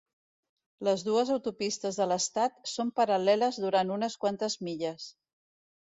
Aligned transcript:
Les 0.87 1.03
dues 1.07 1.29
autopistes 1.35 2.01
de 2.01 2.07
l'estat 2.11 2.57
són 2.73 2.95
paral·leles 3.01 3.63
durant 3.67 3.95
unes 3.97 4.19
quantes 4.25 4.57
milles. 4.69 5.11